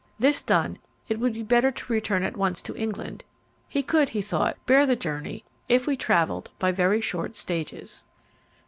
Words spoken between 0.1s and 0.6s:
This